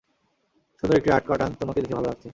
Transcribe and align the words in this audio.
সুন্দর 0.83 0.97
একটি 0.97 1.09
রাত 1.09 1.23
কাটান- 1.27 1.51
তোমাকে 1.59 1.79
দেখে 1.81 1.95
ভালো 1.95 2.07
লাগছে। 2.07 2.29